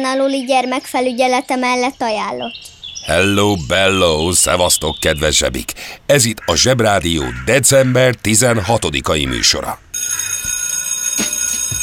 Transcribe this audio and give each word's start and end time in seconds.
teljesen 0.00 0.20
aluli 0.20 0.44
gyermekfelügyelete 0.44 1.56
mellett 1.56 2.02
ajánlott. 2.02 2.68
Hello, 3.06 3.54
bello, 3.68 4.32
szevasztok, 4.32 4.98
kedves 5.00 5.36
zsebik! 5.36 5.72
Ez 6.06 6.24
itt 6.24 6.42
a 6.46 6.54
Zsebrádió 6.54 7.22
december 7.44 8.14
16-ai 8.22 9.28
műsora. 9.28 9.78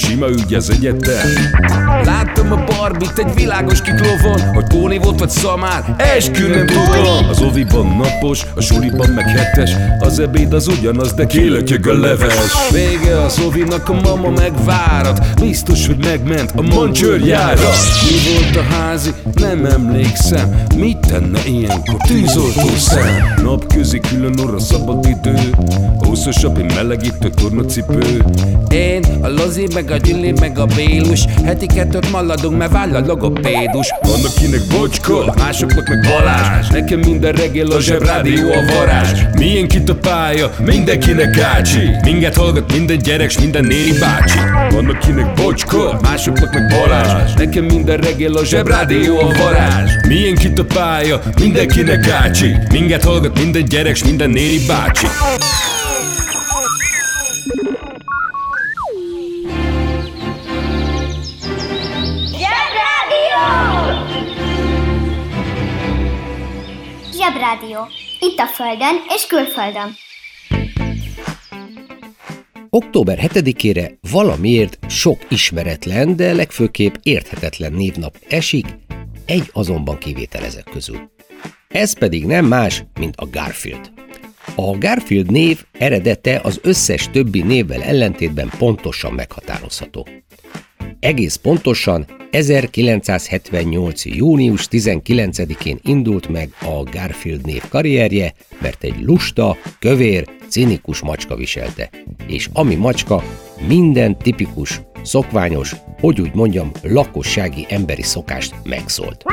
sima 0.00 0.28
ügy 0.28 0.54
az 0.54 0.70
egyetem. 0.70 1.28
Láttam 2.04 2.52
a 2.52 2.64
barbit 2.64 3.18
egy 3.18 3.34
világos 3.34 3.82
kiklovon 3.82 4.40
Hogy 4.54 4.64
Póni 4.64 4.98
volt 4.98 5.18
vagy 5.18 5.30
szamár, 5.30 5.94
eskü 6.16 6.48
nem 6.48 6.66
tudom. 6.66 7.28
Az 7.28 7.40
oviban 7.40 7.86
napos, 7.86 8.46
a 8.54 8.60
suliban 8.60 9.10
meg 9.10 9.28
hetes 9.28 9.70
Az 9.98 10.18
ebéd 10.18 10.52
az 10.52 10.68
ugyanaz, 10.68 11.12
de 11.12 11.26
kilötyög 11.26 11.86
a 11.86 11.98
leves. 11.98 12.70
Vége 12.72 13.20
az 13.20 13.38
ovinak, 13.46 13.88
a 13.88 13.92
mama 13.92 14.30
megvárat 14.30 15.40
Biztos, 15.40 15.86
hogy 15.86 16.04
megment 16.04 16.52
a 16.56 16.62
mancsőrjára. 16.62 17.70
Mi 18.02 18.32
volt 18.32 18.56
a 18.56 18.74
házi? 18.74 19.10
Nem 19.34 19.64
emlékszem. 19.64 20.62
Mit 20.76 20.98
tenne 20.98 21.40
ilyenkor 21.46 21.96
tűzoltó 22.06 22.68
szem? 22.76 23.34
Napközi 23.42 24.00
külön 24.00 24.38
orra 24.38 24.58
szabad 24.58 25.06
idő 25.06 25.38
Húszosabb, 25.98 26.58
én 26.58 26.70
melegítő 26.74 27.30
tornacipő. 27.30 28.24
Én, 28.68 29.04
a 29.20 29.28
Lozi, 29.28 29.66
meg 29.74 29.89
a 29.90 29.96
Gyüli, 29.96 30.32
meg 30.40 30.58
a 30.58 30.66
Bélus. 30.66 31.24
Heti 31.44 31.66
kettőt 31.66 32.10
maladunk, 32.10 32.56
mert 32.58 32.72
váll 32.72 32.94
a 32.94 33.00
logopédus. 33.06 33.94
Van 34.00 34.24
akinek 34.24 34.60
bocska, 34.78 35.34
másoknak 35.38 35.88
meg 35.88 36.00
Balázs. 36.08 36.68
Nekem 36.68 36.98
minden 36.98 37.32
reggel 37.32 37.70
a 37.70 37.80
zsebrádió 37.80 38.52
a 38.52 38.72
varázs. 38.74 39.20
Milyen 39.38 39.68
kit 39.68 39.88
a 39.88 39.94
pálya, 39.94 40.50
mindenkinek 40.64 41.38
ácsi. 41.38 41.90
Minket 42.02 42.36
hallgat 42.36 42.72
minden 42.72 42.98
gyerek, 42.98 43.30
s 43.30 43.38
minden 43.38 43.64
néri 43.64 43.92
bácsi. 43.98 44.38
Van 44.70 44.88
akinek 44.88 45.34
bocska, 45.34 45.98
másoknak 46.02 46.54
meg 46.54 46.66
Balázs. 46.68 47.32
Nekem 47.34 47.64
minden 47.64 47.96
reggel 47.96 48.32
a 48.32 48.44
zsebrádió 48.44 49.18
a 49.18 49.32
varázs. 49.38 49.92
Milyen 50.08 50.34
kit 50.34 50.58
a 50.58 50.64
pálya, 50.64 51.20
mindenkinek 51.40 52.08
ácsi. 52.08 52.56
Minket 52.72 53.04
hallgat 53.04 53.38
minden 53.38 53.64
gyerek, 53.64 53.96
s 53.96 54.04
minden 54.04 54.30
néri 54.30 54.66
bácsi 54.66 55.06
Zsebrádió. 67.30 67.78
Itt 68.20 68.38
a 68.38 68.46
Földön 68.46 68.96
és 69.08 69.26
külföldön. 69.26 69.94
Október 72.70 73.18
7-ére 73.22 73.92
valamiért 74.10 74.78
sok 74.88 75.18
ismeretlen, 75.28 76.16
de 76.16 76.32
legfőképp 76.32 76.94
érthetetlen 77.02 77.72
névnap 77.72 78.16
esik, 78.28 78.66
egy 79.26 79.50
azonban 79.52 79.98
kivétel 79.98 80.44
ezek 80.44 80.64
közül. 80.72 81.10
Ez 81.68 81.98
pedig 81.98 82.26
nem 82.26 82.46
más, 82.46 82.84
mint 82.98 83.16
a 83.16 83.26
Garfield. 83.30 83.90
A 84.54 84.78
Garfield 84.78 85.30
név 85.30 85.64
eredete 85.72 86.40
az 86.42 86.60
összes 86.62 87.10
többi 87.10 87.42
névvel 87.42 87.82
ellentétben 87.82 88.50
pontosan 88.58 89.12
meghatározható. 89.12 90.06
Egész 91.00 91.36
pontosan 91.36 92.06
1978. 92.30 94.04
június 94.04 94.68
19-én 94.70 95.78
indult 95.82 96.28
meg 96.28 96.54
a 96.60 96.82
Garfield 96.82 97.46
név 97.46 97.62
karrierje, 97.68 98.34
mert 98.60 98.84
egy 98.84 99.00
lusta, 99.02 99.56
kövér, 99.78 100.28
cinikus 100.48 101.00
macska 101.00 101.36
viselte. 101.36 101.90
És 102.26 102.48
ami 102.52 102.74
macska 102.74 103.22
minden 103.66 104.18
tipikus, 104.18 104.80
szokványos, 105.02 105.76
hogy 106.00 106.20
úgy 106.20 106.34
mondjam, 106.34 106.70
lakossági 106.82 107.66
emberi 107.68 108.02
szokást 108.02 108.54
megszólt. 108.64 109.24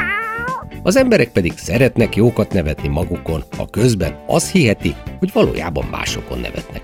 Az 0.84 0.96
emberek 0.96 1.32
pedig 1.32 1.54
szeretnek 1.56 2.16
jókat 2.16 2.54
nevetni 2.54 2.88
magukon, 2.88 3.44
a 3.58 3.70
közben 3.70 4.24
azt 4.28 4.52
hiheti, 4.52 4.96
hogy 5.20 5.32
valójában 5.34 5.86
másokon 5.92 6.40
nevetnek. 6.40 6.82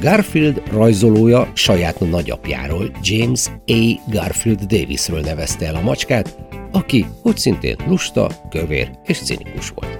Garfield 0.00 0.62
rajzolója 0.72 1.50
saját 1.54 2.00
nagyapjáról, 2.00 2.90
James 3.02 3.46
A. 3.66 4.10
Garfield 4.10 4.60
Davisről 4.60 5.20
nevezte 5.20 5.66
el 5.66 5.74
a 5.74 5.80
macskát, 5.80 6.38
aki 6.72 7.06
úgy 7.22 7.36
szintén 7.36 7.76
lusta, 7.86 8.30
kövér 8.50 8.90
és 9.04 9.18
cinikus 9.18 9.68
volt. 9.68 9.98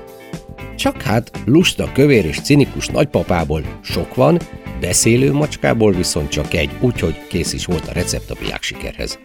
Csak 0.77 1.03
hát 1.03 1.31
lusta, 1.45 1.93
kövér 1.93 2.25
és 2.25 2.41
cinikus 2.41 2.87
nagypapából 2.87 3.63
sok 3.83 4.15
van, 4.15 4.39
beszélő 4.81 5.33
macskából 5.33 5.93
viszont 5.93 6.29
csak 6.29 6.55
egy, 6.55 6.71
úgyhogy 6.81 7.27
kész 7.29 7.53
is 7.53 7.65
volt 7.65 7.89
a 7.89 7.93
recept 7.93 8.31
a 8.31 8.37
világsikerhez. 8.41 9.19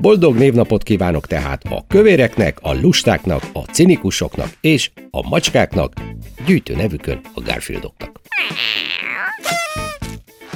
Boldog 0.00 0.36
névnapot 0.36 0.82
kívánok 0.82 1.26
tehát 1.26 1.62
a 1.64 1.84
kövéreknek, 1.86 2.58
a 2.60 2.74
lustáknak, 2.74 3.42
a 3.52 3.60
cinikusoknak 3.60 4.48
és 4.60 4.90
a 5.10 5.28
macskáknak, 5.28 5.92
gyűjtő 6.46 6.74
nevükön 6.74 7.20
a 7.34 7.40
Garfieldoknak. 7.40 8.20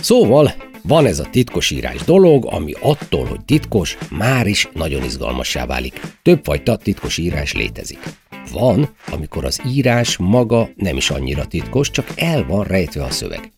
Szóval 0.02 0.54
van 0.82 1.06
ez 1.06 1.18
a 1.18 1.30
titkosírás 1.30 2.02
dolog, 2.04 2.46
ami 2.46 2.72
attól, 2.80 3.24
hogy 3.24 3.44
titkos, 3.44 3.98
már 4.10 4.46
is 4.46 4.68
nagyon 4.72 5.04
izgalmassá 5.04 5.66
válik. 5.66 6.00
Többfajta 6.22 6.76
titkosírás 6.76 7.52
létezik. 7.52 7.98
Van, 8.52 8.94
amikor 9.10 9.44
az 9.44 9.60
írás 9.66 10.16
maga 10.16 10.68
nem 10.74 10.96
is 10.96 11.10
annyira 11.10 11.44
titkos, 11.44 11.90
csak 11.90 12.06
el 12.16 12.46
van 12.46 12.64
rejtve 12.64 13.04
a 13.04 13.10
szöveg. 13.10 13.52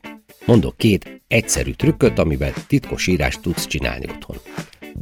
Mondok 0.47 0.77
két 0.77 1.22
egyszerű 1.28 1.72
trükköt, 1.72 2.19
amivel 2.19 2.53
titkos 2.66 3.06
írást 3.06 3.41
tudsz 3.41 3.66
csinálni 3.66 4.06
otthon. 4.09 4.37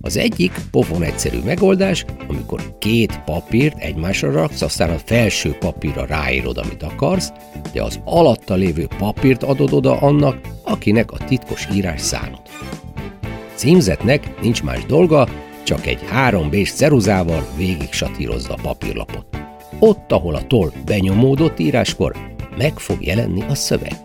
Az 0.01 0.17
egyik 0.17 0.53
pofon 0.71 1.03
egyszerű 1.03 1.39
megoldás, 1.45 2.05
amikor 2.29 2.79
két 2.79 3.21
papírt 3.25 3.79
egymásra 3.79 4.33
raksz, 4.33 4.63
aztán 4.63 4.91
a 4.91 4.99
felső 5.05 5.57
papírra 5.61 6.07
ráírod, 6.07 6.59
amit 6.59 6.83
akarsz, 6.83 7.33
de 7.73 7.83
az 7.83 8.01
alatta 8.05 8.55
lévő 8.55 8.89
papírt 8.99 9.43
adod 9.43 9.73
oda 9.73 10.01
annak, 10.01 10.41
akinek 10.65 11.13
a 11.13 11.25
titkos 11.25 11.69
írás 11.75 12.01
szánod. 12.01 12.41
Címzetnek 13.55 14.41
nincs 14.41 14.63
más 14.63 14.87
dolga, 14.87 15.29
csak 15.63 15.87
egy 15.87 16.01
3B-s 16.15 16.73
ceruzával 16.73 17.47
végig 17.57 17.93
satírozza 17.93 18.53
a 18.53 18.59
papírlapot. 18.63 19.27
Ott, 19.79 20.13
ahol 20.13 20.35
a 20.35 20.47
toll 20.47 20.71
benyomódott 20.85 21.59
íráskor, 21.59 22.17
meg 22.59 22.79
fog 22.79 23.05
jelenni 23.05 23.43
a 23.49 23.55
szöveg. 23.55 23.97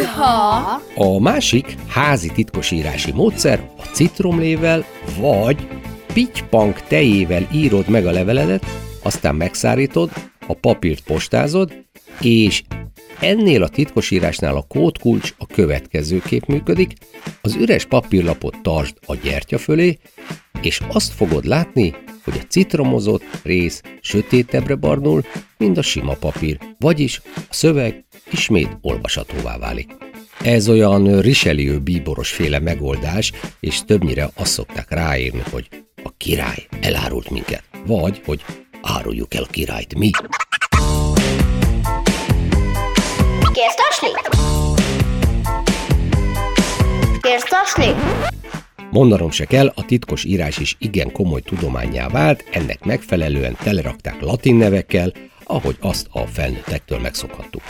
Gyűha! 0.00 0.80
A 0.94 1.20
másik 1.20 1.76
házi 1.88 2.28
titkosírási 2.32 3.12
módszer 3.12 3.70
a 3.78 3.82
citromlével 3.82 4.84
vagy 5.20 5.68
pitypank 6.12 6.80
tejével 6.80 7.46
írod 7.52 7.88
meg 7.88 8.06
a 8.06 8.10
leveledet, 8.10 8.66
aztán 9.02 9.34
megszárítod, 9.34 10.10
a 10.46 10.54
papírt 10.54 11.00
postázod, 11.00 11.72
és 12.20 12.62
ennél 13.20 13.62
a 13.62 13.68
titkosírásnál 13.68 14.56
a 14.56 14.64
kódkulcs 14.68 15.34
a 15.38 15.46
következőképp 15.46 16.46
működik, 16.46 16.92
az 17.40 17.54
üres 17.54 17.84
papírlapot 17.84 18.62
tartsd 18.62 18.96
a 19.06 19.14
gyertya 19.14 19.58
fölé, 19.58 19.98
és 20.62 20.80
azt 20.88 21.12
fogod 21.12 21.44
látni, 21.44 21.94
hogy 22.24 22.34
a 22.36 22.46
citromozott 22.48 23.24
rész 23.42 23.82
sötétebbre 24.00 24.74
barnul, 24.74 25.24
mint 25.58 25.78
a 25.78 25.82
sima 25.82 26.14
papír, 26.14 26.58
vagyis 26.78 27.20
a 27.34 27.40
szöveg 27.50 28.04
ismét 28.30 28.76
olvashatóvá 28.80 29.58
válik. 29.58 29.90
Ez 30.44 30.68
olyan 30.68 31.20
Richelieu 31.20 31.80
bíboros 31.80 32.30
féle 32.30 32.58
megoldás, 32.58 33.32
és 33.60 33.84
többnyire 33.84 34.30
azt 34.34 34.52
szokták 34.52 34.90
ráírni, 34.90 35.42
hogy 35.50 35.68
a 36.04 36.10
király 36.16 36.66
elárult 36.80 37.30
minket, 37.30 37.64
vagy 37.86 38.20
hogy 38.24 38.44
áruljuk 38.82 39.34
el 39.34 39.42
a 39.42 39.46
királyt 39.50 39.98
mi. 39.98 40.10
Kérsz 43.52 43.74
tasni? 47.48 47.90
Mondanom 48.90 49.30
se 49.30 49.44
kell, 49.44 49.72
a 49.74 49.84
titkos 49.84 50.24
írás 50.24 50.58
is 50.58 50.76
igen 50.78 51.12
komoly 51.12 51.40
tudományá 51.40 52.08
vált, 52.08 52.44
ennek 52.52 52.84
megfelelően 52.84 53.56
telerakták 53.62 54.20
latin 54.20 54.54
nevekkel, 54.54 55.12
ahogy 55.44 55.76
azt 55.80 56.06
a 56.10 56.18
felnőttektől 56.18 56.98
megszokhattuk. 56.98 57.62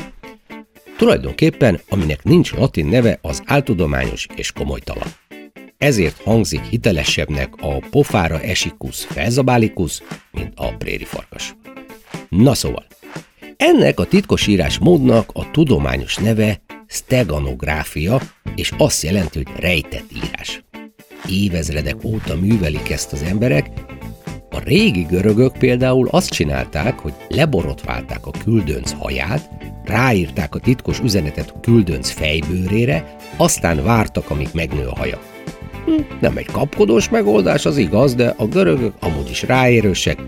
Tulajdonképpen, 0.96 1.80
aminek 1.88 2.22
nincs 2.22 2.52
latin 2.52 2.86
neve, 2.86 3.18
az 3.22 3.42
áltudományos 3.44 4.26
és 4.34 4.52
komolytalan. 4.52 5.08
ezért 5.78 6.22
hangzik 6.22 6.64
hitelesebbnek 6.64 7.48
a 7.60 7.78
pofára 7.90 8.40
esikus 8.40 9.04
felzabálikus, 9.04 10.02
mint 10.30 10.52
a 10.56 10.76
préri 10.76 11.04
farkas. 11.04 11.54
Na 12.28 12.54
szóval, 12.54 12.86
ennek 13.60 14.00
a 14.00 14.04
titkosírás 14.04 14.78
módnak 14.78 15.30
a 15.32 15.50
tudományos 15.50 16.16
neve 16.16 16.60
steganográfia, 16.86 18.20
és 18.54 18.72
azt 18.78 19.02
jelenti, 19.02 19.42
hogy 19.42 19.60
rejtett 19.60 20.04
írás. 20.24 20.64
Évezredek 21.28 22.04
óta 22.04 22.36
művelik 22.36 22.90
ezt 22.90 23.12
az 23.12 23.22
emberek, 23.22 23.70
a 24.50 24.58
régi 24.64 25.02
görögök 25.02 25.52
például 25.58 26.08
azt 26.10 26.30
csinálták, 26.30 26.98
hogy 26.98 27.12
leborotválták 27.28 28.26
a 28.26 28.30
küldönc 28.44 28.92
haját, 28.92 29.50
ráírták 29.84 30.54
a 30.54 30.58
titkos 30.58 31.00
üzenetet 31.00 31.52
a 31.56 31.60
küldönc 31.60 32.10
fejbőrére, 32.10 33.16
aztán 33.36 33.84
vártak, 33.84 34.30
amíg 34.30 34.48
megnő 34.52 34.86
a 34.86 34.96
haja. 34.96 35.18
Hm, 35.84 36.02
nem 36.20 36.36
egy 36.36 36.46
kapkodós 36.46 37.08
megoldás, 37.08 37.66
az 37.66 37.76
igaz, 37.76 38.14
de 38.14 38.34
a 38.36 38.46
görögök 38.46 38.94
amúgy 39.00 39.30
is 39.30 39.42
ráérősek, 39.42 40.18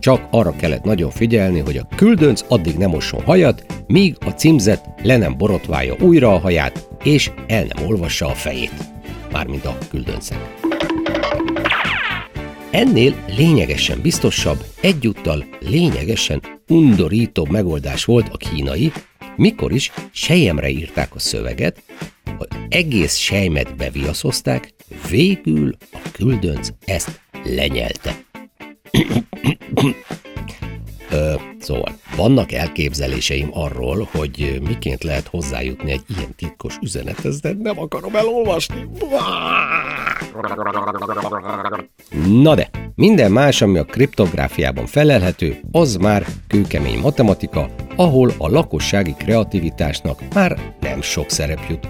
csak 0.00 0.26
arra 0.30 0.56
kellett 0.56 0.84
nagyon 0.84 1.10
figyelni, 1.10 1.58
hogy 1.60 1.76
a 1.76 1.88
küldönc 1.96 2.44
addig 2.48 2.76
nem 2.76 2.90
mosson 2.90 3.22
hajat, 3.22 3.66
míg 3.86 4.16
a 4.26 4.30
címzet 4.30 4.88
le 5.02 5.16
nem 5.16 5.36
borotválja 5.36 5.96
újra 6.00 6.34
a 6.34 6.38
haját, 6.38 6.88
és 7.02 7.30
el 7.46 7.64
nem 7.74 7.86
olvassa 7.86 8.26
a 8.26 8.34
fejét. 8.34 8.74
Mármint 9.32 9.64
a 9.64 9.78
küldöncek. 9.90 10.54
Ennél 12.70 13.14
lényegesen 13.36 14.00
biztosabb, 14.00 14.64
egyúttal 14.80 15.44
lényegesen 15.60 16.42
undorítóbb 16.68 17.50
megoldás 17.50 18.04
volt 18.04 18.28
a 18.32 18.36
kínai, 18.36 18.92
mikor 19.36 19.72
is 19.72 19.92
sejemre 20.12 20.68
írták 20.68 21.14
a 21.14 21.18
szöveget, 21.18 21.82
hogy 22.36 22.48
egész 22.68 23.16
sejmet 23.16 23.76
beviaszozták, 23.76 24.74
végül 25.10 25.76
a 25.92 25.98
küldönc 26.12 26.68
ezt 26.84 27.20
lenyelte. 27.44 28.25
Ö, 31.10 31.34
szóval, 31.58 31.92
vannak 32.16 32.52
elképzeléseim 32.52 33.48
arról, 33.52 34.08
hogy 34.10 34.60
miként 34.66 35.02
lehet 35.02 35.26
hozzájutni 35.26 35.90
egy 35.90 36.02
ilyen 36.16 36.34
titkos 36.36 36.78
üzenethez, 36.82 37.40
de 37.40 37.52
nem 37.58 37.80
akarom 37.80 38.16
elolvasni. 38.16 38.88
Na 42.28 42.54
de, 42.54 42.70
minden 42.94 43.32
más, 43.32 43.62
ami 43.62 43.78
a 43.78 43.84
kriptográfiában 43.84 44.86
felelhető, 44.86 45.60
az 45.72 45.96
már 45.96 46.26
kőkemény 46.48 46.98
matematika, 46.98 47.68
ahol 47.96 48.32
a 48.38 48.48
lakossági 48.48 49.14
kreativitásnak 49.18 50.20
már 50.34 50.74
nem 50.80 51.02
sok 51.02 51.30
szerep 51.30 51.60
jut. 51.68 51.88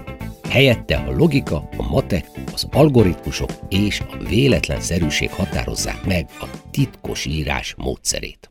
Helyette 0.49 0.95
a 0.95 1.11
logika, 1.11 1.69
a 1.77 1.83
matek, 1.89 2.25
az 2.53 2.67
algoritmusok 2.71 3.49
és 3.69 3.99
a 3.99 4.17
véletlenszerűség 4.17 5.31
határozzák 5.31 6.05
meg 6.05 6.25
a 6.39 6.45
titkos 6.71 7.25
írás 7.25 7.73
módszerét. 7.77 8.49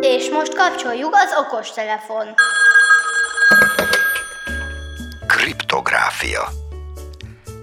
És 0.00 0.30
most 0.30 0.54
kapcsoljuk 0.54 1.14
az 1.14 1.30
okos 1.46 1.70
telefon. 1.70 2.26
Kriptográfia 5.26 6.48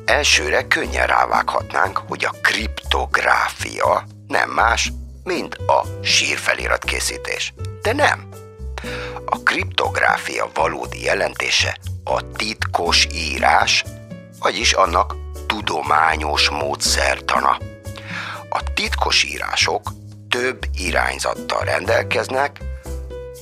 Elsőre 0.05 0.67
könnyen 0.67 1.07
rávághatnánk, 1.07 1.97
hogy 2.07 2.25
a 2.25 2.35
kriptográfia 2.41 4.03
nem 4.27 4.49
más, 4.49 4.91
mint 5.23 5.55
a 5.55 5.85
sírfelirat 6.01 6.83
készítés. 6.83 7.53
De 7.81 7.93
nem. 7.93 8.29
A 9.25 9.43
kriptográfia 9.43 10.49
valódi 10.53 11.03
jelentése 11.03 11.77
a 12.03 12.31
titkos 12.35 13.07
írás, 13.13 13.83
vagyis 14.39 14.73
annak 14.73 15.15
tudományos 15.47 16.49
módszertana. 16.49 17.57
A 18.49 18.63
titkos 18.73 19.23
írások 19.23 19.91
több 20.29 20.65
irányzattal 20.73 21.63
rendelkeznek, 21.63 22.59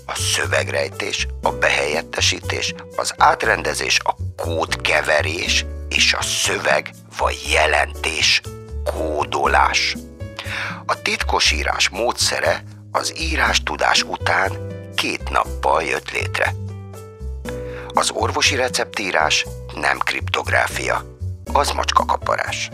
a 0.05 0.15
szövegrejtés, 0.15 1.27
a 1.41 1.51
behelyettesítés, 1.51 2.73
az 2.95 3.13
átrendezés, 3.17 3.99
a 4.03 4.15
kódkeverés 4.35 5.65
és 5.89 6.13
a 6.13 6.21
szöveg 6.21 6.91
vagy 7.17 7.47
jelentés 7.51 8.41
kódolás. 8.83 9.95
A 10.85 11.01
titkosírás 11.01 11.89
módszere 11.89 12.63
az 12.91 13.13
írás 13.19 13.63
tudás 13.63 14.03
után 14.03 14.51
két 14.95 15.29
nappal 15.29 15.83
jött 15.83 16.11
létre. 16.11 16.53
Az 17.93 18.11
orvosi 18.13 18.55
receptírás 18.55 19.45
nem 19.75 19.97
kriptográfia, 19.97 21.17
az 21.53 21.71
macskakaparás. 21.71 22.69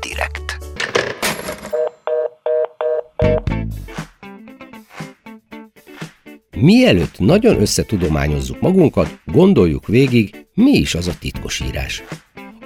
Direkt. 0.00 0.58
Mielőtt 6.56 7.18
nagyon 7.18 7.60
összetudományozzuk 7.60 8.60
magunkat, 8.60 9.18
gondoljuk 9.24 9.86
végig, 9.86 10.46
mi 10.54 10.70
is 10.70 10.94
az 10.94 11.06
a 11.06 11.18
titkosírás. 11.18 12.02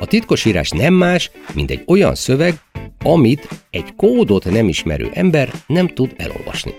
A 0.01 0.07
titkosírás 0.07 0.71
nem 0.71 0.95
más, 0.95 1.31
mint 1.55 1.71
egy 1.71 1.85
olyan 1.87 2.15
szöveg, 2.15 2.61
amit 3.05 3.49
egy 3.71 3.95
kódot 3.97 4.45
nem 4.45 4.69
ismerő 4.69 5.11
ember 5.13 5.53
nem 5.67 5.87
tud 5.87 6.15
elolvasni. 6.17 6.75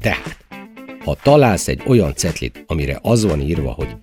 Tehát, 0.00 0.36
ha 1.04 1.16
találsz 1.22 1.68
egy 1.68 1.82
olyan 1.86 2.14
cetlit, 2.14 2.64
amire 2.66 2.98
az 3.02 3.24
van 3.24 3.40
írva, 3.40 3.70
hogy 3.70 3.96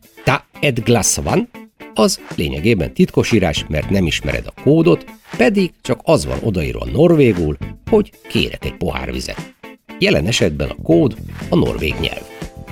ed 0.65 0.83
glass 0.83 1.15
van, 1.15 1.49
az 1.93 2.19
lényegében 2.35 2.93
titkosírás, 2.93 3.65
mert 3.67 3.89
nem 3.89 4.05
ismered 4.05 4.45
a 4.45 4.61
kódot, 4.61 5.05
pedig 5.37 5.71
csak 5.81 5.99
az 6.03 6.25
van 6.25 6.37
odaírva 6.41 6.85
norvégul, 6.93 7.57
hogy 7.89 8.11
kérek 8.27 8.65
egy 8.65 8.77
pohár 8.77 9.11
vizet. 9.11 9.53
Jelen 9.99 10.25
esetben 10.25 10.69
a 10.69 10.81
kód 10.83 11.15
a 11.49 11.55
norvég 11.55 11.95
nyelv. 11.99 12.21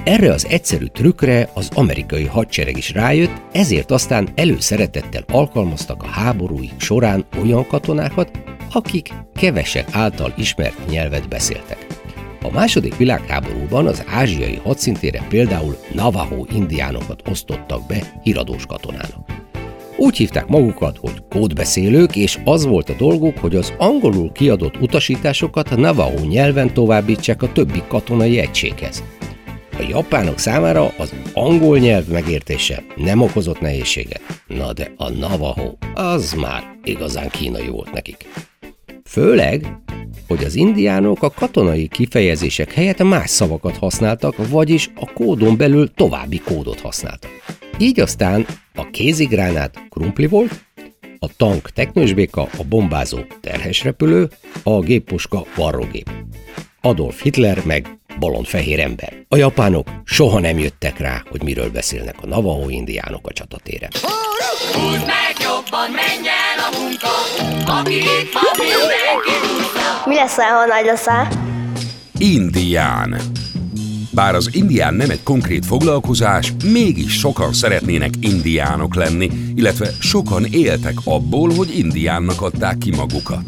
Erre 0.03 0.31
az 0.31 0.45
egyszerű 0.49 0.85
trükkre 0.85 1.49
az 1.53 1.69
amerikai 1.75 2.25
hadsereg 2.25 2.77
is 2.77 2.91
rájött, 2.91 3.41
ezért 3.51 3.91
aztán 3.91 4.29
előszeretettel 4.35 5.23
alkalmaztak 5.31 6.03
a 6.03 6.07
háborúik 6.07 6.73
során 6.79 7.25
olyan 7.41 7.67
katonákat, 7.67 8.31
akik 8.71 9.13
kevesek 9.35 9.87
által 9.91 10.33
ismert 10.37 10.89
nyelvet 10.89 11.27
beszéltek. 11.27 12.02
A 12.43 12.51
második 12.51 12.97
világháborúban 12.97 13.87
az 13.87 14.03
ázsiai 14.07 14.59
hadszintére 14.63 15.25
például 15.29 15.77
Navajo 15.93 16.45
indiánokat 16.53 17.21
osztottak 17.29 17.87
be 17.87 18.19
híradós 18.23 18.65
katonának. 18.65 19.31
Úgy 19.97 20.17
hívták 20.17 20.47
magukat, 20.47 20.97
hogy 20.97 21.23
kódbeszélők, 21.29 22.15
és 22.15 22.39
az 22.43 22.65
volt 22.65 22.89
a 22.89 22.95
dolguk, 22.97 23.37
hogy 23.37 23.55
az 23.55 23.73
angolul 23.77 24.31
kiadott 24.31 24.81
utasításokat 24.81 25.75
Navajo 25.75 26.25
nyelven 26.25 26.73
továbbítsák 26.73 27.41
a 27.41 27.51
többi 27.51 27.83
katonai 27.87 28.39
egységhez. 28.39 29.03
A 29.77 29.85
japánok 29.89 30.39
számára 30.39 30.91
az 30.97 31.13
angol 31.33 31.77
nyelv 31.77 32.07
megértése 32.07 32.83
nem 32.95 33.21
okozott 33.21 33.59
nehézséget. 33.59 34.21
Na 34.47 34.73
de 34.73 34.93
a 34.97 35.09
Navajo 35.09 35.71
az 35.93 36.33
már 36.33 36.63
igazán 36.83 37.29
kínai 37.29 37.67
volt 37.67 37.91
nekik. 37.91 38.25
Főleg, 39.05 39.65
hogy 40.27 40.43
az 40.43 40.55
indiánok 40.55 41.23
a 41.23 41.29
katonai 41.29 41.87
kifejezések 41.87 42.71
helyett 42.73 43.03
más 43.03 43.29
szavakat 43.29 43.77
használtak, 43.77 44.49
vagyis 44.49 44.89
a 44.95 45.13
kódon 45.13 45.57
belül 45.57 45.93
további 45.93 46.39
kódot 46.39 46.79
használtak. 46.79 47.31
Így 47.77 47.99
aztán 47.99 48.45
a 48.75 48.89
kézigránát 48.89 49.87
krumpli 49.89 50.27
volt, 50.27 50.65
a 51.19 51.27
tank 51.37 51.69
teknősbéka, 51.69 52.41
a 52.41 52.63
bombázó 52.69 53.19
terhesrepülő, 53.41 54.29
a 54.63 54.79
géppuska 54.79 55.45
varrógép. 55.55 56.09
Adolf 56.85 57.21
Hitler 57.21 57.65
meg 57.65 57.97
fehér 58.43 58.79
ember. 58.79 59.25
A 59.29 59.35
japánok 59.35 59.87
soha 60.03 60.39
nem 60.39 60.59
jöttek 60.59 60.99
rá, 60.99 61.23
hogy 61.29 61.43
miről 61.43 61.69
beszélnek 61.71 62.15
a 62.21 62.27
Navajo 62.27 62.69
indiánok 62.69 63.27
a 63.27 63.33
csatatéren. 63.33 63.89
Húzd 64.73 65.05
meg 65.05 65.35
jobban, 65.39 65.89
menj 65.91 66.27
el 66.27 66.59
a 66.59 66.79
munka, 66.79 67.07
aki 67.79 67.95
itt 67.95 68.33
van, 68.33 68.43
mindenki 68.57 70.05
Mi 70.05 70.15
lesz, 70.15 70.35
ha 70.35 70.65
nagy 70.65 70.85
leszel? 70.85 71.27
Indián. 72.17 73.21
Bár 74.11 74.35
az 74.35 74.49
indián 74.51 74.93
nem 74.93 75.09
egy 75.09 75.23
konkrét 75.23 75.65
foglalkozás, 75.65 76.53
mégis 76.63 77.19
sokan 77.19 77.53
szeretnének 77.53 78.13
indiánok 78.19 78.95
lenni, 78.95 79.29
illetve 79.55 79.89
sokan 79.99 80.45
éltek 80.45 80.95
abból, 81.03 81.53
hogy 81.53 81.77
indiánnak 81.77 82.41
adták 82.41 82.77
ki 82.77 82.95
magukat. 82.95 83.43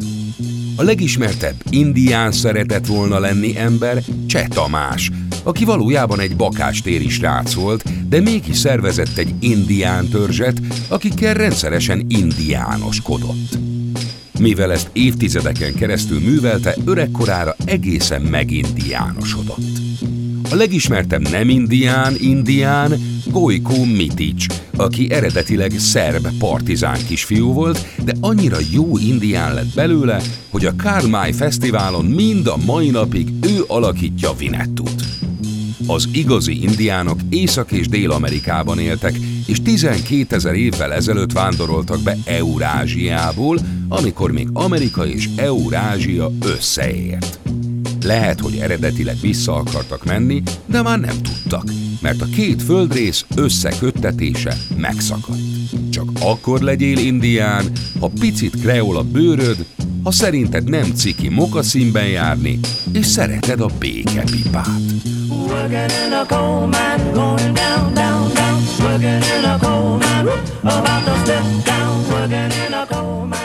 A 0.77 0.83
legismertebb 0.83 1.55
indián 1.69 2.31
szeretett 2.31 2.85
volna 2.85 3.19
lenni 3.19 3.57
ember 3.57 4.03
Cseh 4.27 4.47
Tamás, 4.47 5.11
aki 5.43 5.65
valójában 5.65 6.19
egy 6.19 6.35
bakástéri 6.35 7.09
srác 7.09 7.53
volt, 7.53 8.07
de 8.07 8.21
mégis 8.21 8.57
szervezett 8.57 9.17
egy 9.17 9.33
indián 9.39 10.07
törzset, 10.07 10.61
akikkel 10.87 11.33
rendszeresen 11.33 12.05
indiánoskodott. 12.07 13.57
Mivel 14.39 14.71
ezt 14.71 14.89
évtizedeken 14.93 15.73
keresztül 15.73 16.19
művelte, 16.19 16.75
öregkorára 16.85 17.55
egészen 17.65 18.21
megindiánosodott. 18.21 19.79
A 20.51 20.55
legismertebb 20.55 21.29
nem 21.29 21.49
indián 21.49 22.15
indián 22.19 22.93
Gojko 23.31 23.85
Mitic, 23.85 24.45
aki 24.77 25.11
eredetileg 25.11 25.71
szerb 25.77 26.27
partizán 26.37 26.97
kisfiú 27.07 27.53
volt, 27.53 27.87
de 28.03 28.13
annyira 28.19 28.57
jó 28.71 28.97
indián 28.97 29.53
lett 29.53 29.73
belőle, 29.75 30.21
hogy 30.49 30.65
a 30.65 30.75
Karl 30.75 31.07
May 31.07 31.31
Fesztiválon 31.31 32.05
mind 32.05 32.47
a 32.47 32.57
mai 32.65 32.89
napig 32.89 33.33
ő 33.41 33.63
alakítja 33.67 34.33
Vinettut. 34.33 35.03
Az 35.87 36.09
igazi 36.11 36.63
indiánok 36.63 37.19
Észak- 37.29 37.71
és 37.71 37.87
Dél-Amerikában 37.87 38.79
éltek, 38.79 39.15
és 39.45 39.61
12 39.61 40.35
ezer 40.35 40.53
évvel 40.53 40.93
ezelőtt 40.93 41.31
vándoroltak 41.31 42.01
be 42.01 42.17
Eurázsiából, 42.25 43.59
amikor 43.87 44.31
még 44.31 44.47
Amerika 44.53 45.05
és 45.05 45.29
Eurázsia 45.35 46.31
összeért. 46.41 47.39
Lehet, 48.03 48.39
hogy 48.39 48.57
eredetileg 48.57 49.17
vissza 49.21 49.55
akartak 49.55 50.05
menni, 50.05 50.43
de 50.65 50.81
már 50.81 50.99
nem 50.99 51.21
tudtak, 51.21 51.63
mert 52.05 52.21
a 52.21 52.25
két 52.25 52.61
földrész 52.61 53.25
összeköttetése 53.35 54.57
megszakadt. 54.77 55.39
Csak 55.89 56.09
akkor 56.21 56.61
legyél 56.61 56.97
indián, 56.97 57.65
ha 57.99 58.11
picit 58.19 58.59
kreol 58.59 58.97
a 58.97 59.03
bőröd, 59.03 59.65
ha 60.03 60.11
szerinted 60.11 60.69
nem 60.69 60.93
ciki 60.95 61.29
mokaszínben 61.29 62.07
járni, 62.07 62.59
és 62.93 63.05
szereted 63.05 63.61
a 63.61 63.69
békepipát. 63.79 64.67
Working 65.29 65.91
in 66.05 66.13
a 66.13 66.25
coal 66.27 66.67
mine, 66.67 67.11
going 67.13 67.53
down, 67.53 67.93
down, 67.93 68.33
down. 68.33 68.61
Working 68.79 69.23
in 69.37 69.43
a 69.43 69.57
coal 69.57 69.97
mine, 69.97 70.31
about 70.61 71.05
to 71.05 71.15
step 71.23 71.43
down. 71.63 72.05
Working 72.09 72.51
in 72.67 72.73
a 72.73 72.85
coal 72.89 73.25
mine. 73.25 73.44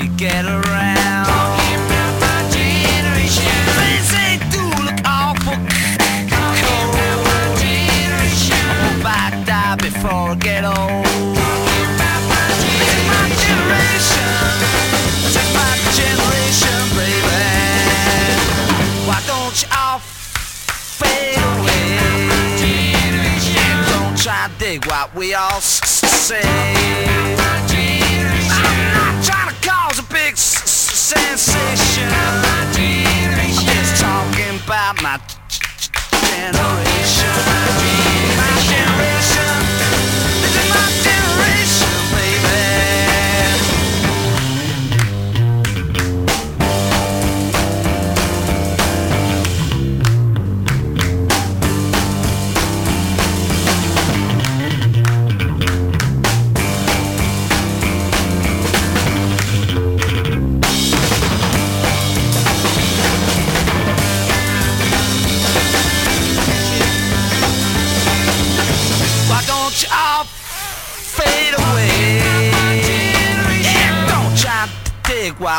We 0.00 0.08
get 0.16 0.44
around. 0.44 1.26
Talking 1.26 1.80
about 1.86 2.12
my 2.22 2.38
generation. 2.54 3.50
Things 3.78 4.08
they 4.14 4.38
do 4.54 4.62
look 4.86 5.00
awful. 5.04 5.58
Talking 6.30 6.86
about 6.94 7.18
my 7.26 7.44
generation. 7.58 8.62
I 8.62 8.74
won't 8.82 9.02
back 9.02 9.32
die 9.46 9.76
before 9.76 10.30
I 10.30 10.36
get 10.36 10.64
old. 10.64 10.76
Talking 11.98 13.04
my 13.10 13.26
generation. 13.42 14.34
This 15.24 15.36
is 15.42 15.50
my 15.58 15.72
generation, 15.98 16.78
baby. 16.94 17.42
Why 19.08 19.18
don't 19.26 19.56
you 19.62 19.68
all 19.74 19.98
fade 19.98 21.42
away? 21.50 21.98
Don't 23.90 24.16
try 24.16 24.46
to 24.46 24.58
dig 24.58 24.86
what 24.86 25.14
we 25.14 25.34
all 25.34 25.60
say. 25.60 26.77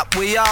What 0.00 0.16
we 0.16 0.36
all. 0.36 0.46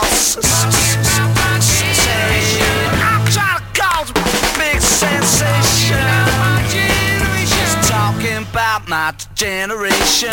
I'm 3.01 3.25
trying 3.33 3.59
to 3.59 3.81
cause 3.81 4.11
a 4.11 4.15
big 4.59 4.81
sensation. 4.81 5.99
Talking 7.83 8.45
about 8.51 8.89
my 8.89 9.13
generation. 9.35 10.29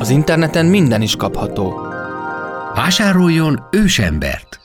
Az 0.00 0.10
interneten 0.10 0.66
minden 0.66 1.02
is 1.02 1.16
kapható. 1.16 1.93
Vásároljon 2.74 3.68
ősembert! 3.70 4.60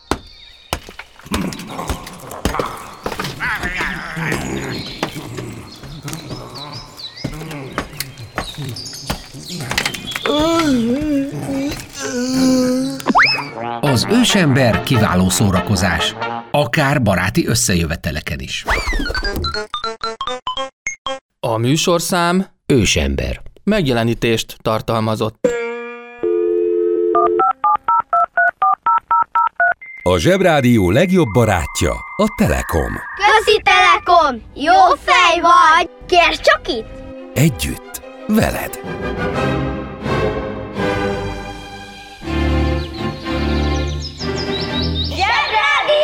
Az 13.82 14.08
ősember 14.12 14.84
kiváló 14.84 15.30
szórakozás, 15.30 16.16
akár 16.52 17.02
baráti 17.02 17.48
összejöveteleken 17.48 18.40
is. 18.40 18.66
A 21.40 21.58
műsorszám 21.58 22.46
ősember 22.66 23.42
megjelenítést 23.64 24.58
tartalmazott. 24.62 25.48
A 30.02 30.18
Zsebrádió 30.18 30.90
legjobb 30.92 31.28
barátja 31.34 31.92
a 32.16 32.34
Telekom. 32.38 32.92
Közi 33.16 33.62
Telekom! 33.64 34.42
Jó 34.56 34.74
fej 35.06 35.40
vagy! 35.42 35.90
Kérd 36.08 36.40
csak 36.40 36.68
itt! 36.68 36.88
Együtt, 37.34 38.02
veled! 38.28 38.80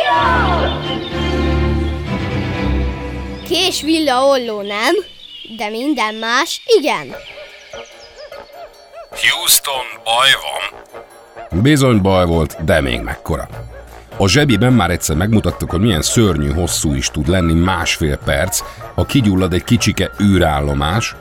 Zsebrádió! 0.06 0.20
Kés 3.44 3.82
villa 3.82 4.24
olló 4.24 4.62
nem, 4.62 4.94
de 5.56 5.68
minden 5.68 6.14
más 6.14 6.62
igen. 6.78 7.14
Houston, 9.10 9.84
baj 10.04 10.30
van? 10.42 10.80
Bizony 11.62 12.02
baj 12.02 12.26
volt, 12.26 12.64
de 12.64 12.80
még 12.80 13.00
mekkora. 13.00 13.48
A 14.18 14.28
zsebiben 14.28 14.72
már 14.72 14.90
egyszer 14.90 15.16
megmutattuk, 15.16 15.70
hogy 15.70 15.80
milyen 15.80 16.02
szörnyű 16.02 16.50
hosszú 16.50 16.94
is 16.94 17.10
tud 17.10 17.28
lenni 17.28 17.52
másfél 17.52 18.16
perc, 18.16 18.62
ha 18.94 19.04
kigyullad 19.04 19.52
egy 19.52 19.64
kicsike 19.64 20.10
űrállomás, 20.22 21.16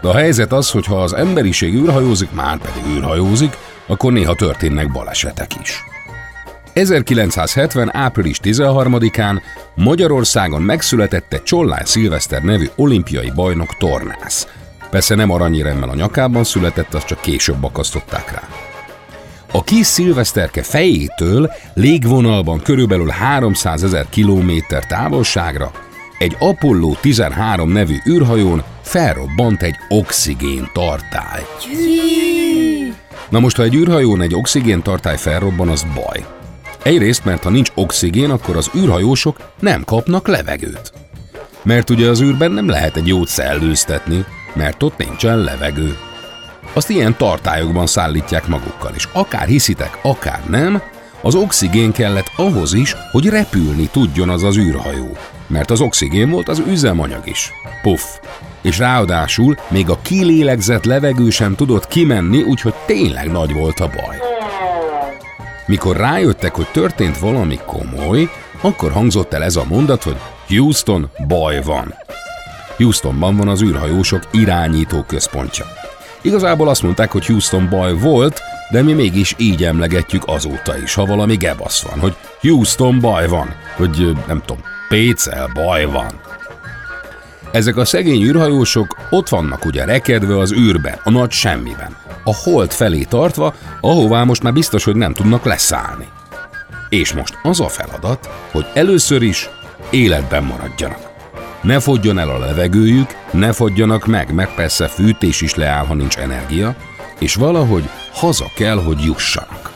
de 0.00 0.08
a 0.08 0.14
helyzet 0.16 0.52
az, 0.52 0.70
hogy 0.70 0.86
ha 0.86 1.02
az 1.02 1.12
emberiség 1.12 1.74
űrhajózik, 1.74 2.30
már 2.32 2.58
pedig 2.58 2.96
űrhajózik, 2.96 3.56
akkor 3.86 4.12
néha 4.12 4.34
történnek 4.34 4.92
balesetek 4.92 5.50
is. 5.60 5.82
1970. 6.72 7.96
április 7.96 8.40
13-án 8.42 9.40
Magyarországon 9.74 10.62
megszületett 10.62 11.32
egy 11.32 11.42
Csollány 11.42 11.84
Szilveszter 11.84 12.42
nevű 12.42 12.68
olimpiai 12.76 13.30
bajnok 13.34 13.76
tornász. 13.76 14.46
Persze 14.90 15.14
nem 15.14 15.30
aranyéremmel 15.30 15.88
a 15.88 15.94
nyakában 15.94 16.44
született, 16.44 16.94
azt 16.94 17.06
csak 17.06 17.20
később 17.20 17.64
akasztották 17.64 18.32
rá. 18.32 18.69
A 19.52 19.64
kis 19.64 19.86
szilveszterke 19.86 20.62
fejétől 20.62 21.50
légvonalban 21.74 22.60
körülbelül 22.62 23.08
300 23.08 23.82
ezer 23.82 24.06
kilométer 24.08 24.86
távolságra 24.86 25.70
egy 26.18 26.36
Apollo 26.38 26.94
13 27.00 27.70
nevű 27.70 27.96
űrhajón 28.08 28.62
felrobbant 28.82 29.62
egy 29.62 29.74
oxigén 29.88 30.70
tartály. 30.72 31.46
Na 33.28 33.38
most, 33.38 33.56
ha 33.56 33.62
egy 33.62 33.74
űrhajón 33.74 34.20
egy 34.20 34.34
oxigén 34.34 34.82
tartály 34.82 35.16
felrobban, 35.16 35.68
az 35.68 35.86
baj. 35.94 36.24
Egyrészt, 36.82 37.24
mert 37.24 37.42
ha 37.42 37.50
nincs 37.50 37.70
oxigén, 37.74 38.30
akkor 38.30 38.56
az 38.56 38.70
űrhajósok 38.76 39.36
nem 39.60 39.84
kapnak 39.84 40.28
levegőt. 40.28 40.92
Mert 41.62 41.90
ugye 41.90 42.08
az 42.08 42.20
űrben 42.20 42.52
nem 42.52 42.68
lehet 42.68 42.96
egy 42.96 43.06
jót 43.06 43.28
szellőztetni, 43.28 44.24
mert 44.54 44.82
ott 44.82 44.96
nincsen 44.96 45.38
levegő 45.38 45.96
azt 46.72 46.90
ilyen 46.90 47.16
tartályokban 47.16 47.86
szállítják 47.86 48.46
magukkal, 48.46 48.92
és 48.94 49.08
akár 49.12 49.46
hiszitek, 49.46 49.98
akár 50.02 50.42
nem, 50.48 50.82
az 51.22 51.34
oxigén 51.34 51.92
kellett 51.92 52.30
ahhoz 52.36 52.72
is, 52.72 52.96
hogy 53.12 53.28
repülni 53.28 53.88
tudjon 53.92 54.28
az 54.28 54.42
az 54.42 54.56
űrhajó. 54.56 55.16
Mert 55.46 55.70
az 55.70 55.80
oxigén 55.80 56.30
volt 56.30 56.48
az 56.48 56.62
üzemanyag 56.66 57.26
is. 57.26 57.52
Puff. 57.82 58.02
És 58.62 58.78
ráadásul 58.78 59.56
még 59.68 59.90
a 59.90 59.98
kilélegzett 60.02 60.84
levegő 60.84 61.30
sem 61.30 61.54
tudott 61.54 61.88
kimenni, 61.88 62.42
úgyhogy 62.42 62.74
tényleg 62.86 63.30
nagy 63.30 63.52
volt 63.52 63.80
a 63.80 63.90
baj. 63.96 64.16
Mikor 65.66 65.96
rájöttek, 65.96 66.54
hogy 66.54 66.66
történt 66.72 67.18
valami 67.18 67.58
komoly, 67.66 68.28
akkor 68.60 68.92
hangzott 68.92 69.32
el 69.32 69.42
ez 69.42 69.56
a 69.56 69.64
mondat, 69.68 70.02
hogy 70.02 70.16
Houston, 70.48 71.10
baj 71.26 71.62
van. 71.62 71.94
Houstonban 72.76 73.36
van 73.36 73.48
az 73.48 73.62
űrhajósok 73.62 74.22
irányító 74.30 75.02
központja. 75.02 75.79
Igazából 76.22 76.68
azt 76.68 76.82
mondták, 76.82 77.10
hogy 77.10 77.26
Houston 77.26 77.68
baj 77.68 77.94
volt, 77.94 78.40
de 78.70 78.82
mi 78.82 78.92
mégis 78.92 79.34
így 79.38 79.64
emlegetjük 79.64 80.22
azóta 80.26 80.78
is, 80.82 80.94
ha 80.94 81.04
valami 81.04 81.36
gebasz 81.36 81.82
van, 81.82 81.98
hogy 82.00 82.16
Houston 82.40 83.00
baj 83.00 83.28
van, 83.28 83.54
hogy 83.76 84.16
nem 84.26 84.42
tudom, 84.46 84.62
Pécel 84.88 85.50
baj 85.54 85.84
van. 85.84 86.20
Ezek 87.52 87.76
a 87.76 87.84
szegény 87.84 88.22
űrhajósok 88.22 88.96
ott 89.10 89.28
vannak 89.28 89.64
ugye 89.64 89.84
rekedve 89.84 90.38
az 90.38 90.52
űrben, 90.52 90.98
a 91.04 91.10
nagy 91.10 91.30
semmiben, 91.30 91.96
a 92.24 92.34
hold 92.34 92.70
felé 92.70 93.02
tartva, 93.02 93.54
ahová 93.80 94.24
most 94.24 94.42
már 94.42 94.52
biztos, 94.52 94.84
hogy 94.84 94.96
nem 94.96 95.12
tudnak 95.12 95.44
leszállni. 95.44 96.08
És 96.88 97.12
most 97.12 97.38
az 97.42 97.60
a 97.60 97.68
feladat, 97.68 98.30
hogy 98.50 98.66
először 98.74 99.22
is 99.22 99.48
életben 99.90 100.44
maradjanak. 100.44 101.09
Ne 101.62 101.80
fogjon 101.80 102.18
el 102.18 102.28
a 102.28 102.38
levegőjük, 102.38 103.16
ne 103.30 103.52
fogjanak 103.52 104.06
meg, 104.06 104.34
meg 104.34 104.54
persze 104.54 104.88
fűtés 104.88 105.40
is 105.40 105.54
leáll, 105.54 105.84
ha 105.84 105.94
nincs 105.94 106.16
energia, 106.16 106.76
és 107.18 107.34
valahogy 107.34 107.88
haza 108.12 108.50
kell, 108.54 108.82
hogy 108.82 109.04
jussanak. 109.04 109.72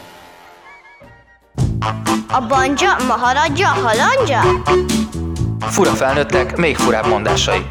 A 2.29 2.47
banja, 2.49 2.97
maharadja, 3.07 3.67
halandja? 3.67 4.63
Fura 5.61 5.91
felnőttek, 5.91 6.57
még 6.57 6.77
furább 6.77 7.07
mondásai. 7.07 7.67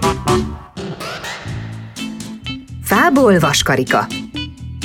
Fából 2.83 3.39
vaskarika. 3.39 4.07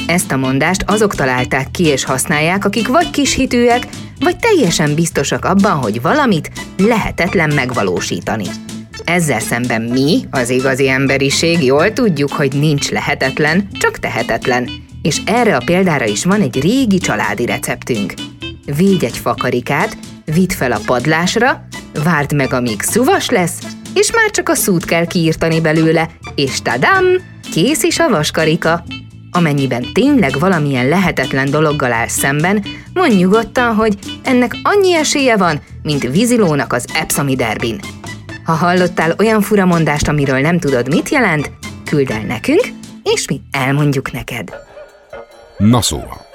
Ezt 0.06 0.32
a 0.32 0.36
mondást 0.36 0.84
azok 0.86 1.14
találták 1.14 1.70
ki 1.70 1.84
és 1.84 2.04
használják, 2.04 2.64
akik 2.64 2.88
vagy 2.88 3.10
kishitűek, 3.10 3.86
vagy 4.20 4.36
teljesen 4.36 4.94
biztosak 4.94 5.44
abban, 5.44 5.76
hogy 5.76 6.02
valamit 6.02 6.50
lehetetlen 6.76 7.54
megvalósítani. 7.54 8.46
Ezzel 9.08 9.40
szemben 9.40 9.82
mi, 9.82 10.20
az 10.30 10.50
igazi 10.50 10.88
emberiség, 10.88 11.62
jól 11.62 11.92
tudjuk, 11.92 12.32
hogy 12.32 12.52
nincs 12.52 12.90
lehetetlen, 12.90 13.68
csak 13.72 13.98
tehetetlen. 13.98 14.68
És 15.02 15.20
erre 15.26 15.56
a 15.56 15.62
példára 15.64 16.04
is 16.04 16.24
van 16.24 16.40
egy 16.40 16.60
régi 16.60 16.98
családi 16.98 17.46
receptünk. 17.46 18.14
Védj 18.76 19.04
egy 19.04 19.18
fakarikát, 19.18 19.96
vidd 20.24 20.50
fel 20.50 20.72
a 20.72 20.80
padlásra, 20.86 21.66
várd 22.04 22.32
meg, 22.32 22.52
amíg 22.52 22.80
szuvas 22.80 23.30
lesz, 23.30 23.58
és 23.94 24.12
már 24.12 24.30
csak 24.30 24.48
a 24.48 24.54
szút 24.54 24.84
kell 24.84 25.06
kiírtani 25.06 25.60
belőle, 25.60 26.08
és 26.34 26.62
tadám, 26.62 27.04
kész 27.52 27.82
is 27.82 27.98
a 27.98 28.08
vaskarika. 28.08 28.84
Amennyiben 29.30 29.84
tényleg 29.92 30.38
valamilyen 30.38 30.88
lehetetlen 30.88 31.50
dologgal 31.50 31.92
áll 31.92 32.08
szemben, 32.08 32.64
mondj 32.92 33.14
nyugodtan, 33.16 33.74
hogy 33.74 33.98
ennek 34.22 34.56
annyi 34.62 34.94
esélye 34.94 35.36
van, 35.36 35.60
mint 35.82 36.10
vízilónak 36.10 36.72
az 36.72 36.84
Epsomi 36.94 37.36
derbin. 37.36 37.80
Ha 38.48 38.54
hallottál 38.54 39.14
olyan 39.18 39.40
furamondást, 39.40 40.08
amiről 40.08 40.40
nem 40.40 40.58
tudod, 40.58 40.88
mit 40.88 41.08
jelent, 41.08 41.50
küld 41.84 42.10
el 42.10 42.20
nekünk, 42.20 42.60
és 43.02 43.28
mi 43.28 43.40
elmondjuk 43.50 44.12
neked. 44.12 44.54
Na 45.56 45.82
szóval. 45.82 46.26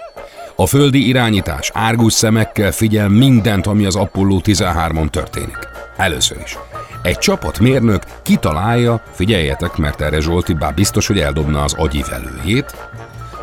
A 0.55 0.65
földi 0.65 1.07
irányítás 1.07 1.71
árgus 1.73 2.13
szemekkel 2.13 2.71
figyel 2.71 3.09
mindent, 3.09 3.67
ami 3.67 3.85
az 3.85 3.95
Apollo 3.95 4.39
13-on 4.43 5.09
történik. 5.09 5.57
Először 5.97 6.37
is. 6.43 6.57
Egy 7.01 7.17
csapat 7.17 7.59
mérnök 7.59 8.03
kitalálja, 8.21 9.03
figyeljetek, 9.11 9.75
mert 9.75 10.01
erre 10.01 10.19
Zsolti 10.19 10.53
bár 10.53 10.73
biztos, 10.73 11.07
hogy 11.07 11.19
eldobna 11.19 11.63
az 11.63 11.73
agyivelőjét, 11.73 12.75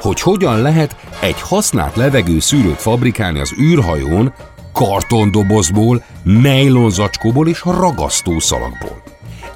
hogy 0.00 0.20
hogyan 0.20 0.62
lehet 0.62 0.96
egy 1.20 1.40
használt 1.40 1.96
levegő 1.96 2.38
szűrőt 2.38 2.80
fabrikálni 2.80 3.40
az 3.40 3.52
űrhajón 3.60 4.34
kartondobozból, 4.72 6.02
nejlonzacskóból 6.22 7.48
és 7.48 7.62
ragasztószalagból. 7.64 9.02